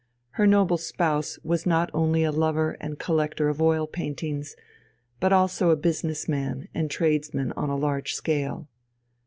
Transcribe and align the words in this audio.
Her 0.31 0.47
noble 0.47 0.77
spouse 0.77 1.37
was 1.43 1.67
not 1.67 1.91
only 1.93 2.23
a 2.23 2.31
lover 2.31 2.75
and 2.81 2.97
collector 2.97 3.49
of 3.49 3.61
oil 3.61 3.85
paintings, 3.85 4.55
but 5.19 5.31
also 5.31 5.69
a 5.69 5.75
business 5.75 6.27
man 6.27 6.67
and 6.73 6.89
tradesman 6.89 7.51
on 7.51 7.69
a 7.69 7.77
large 7.77 8.15
scale. 8.15 8.67